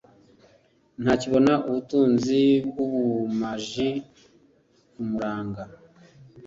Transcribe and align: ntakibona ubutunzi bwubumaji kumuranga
ntakibona 1.01 1.53
ubutunzi 1.67 2.39
bwubumaji 2.69 3.89
kumuranga 4.91 5.63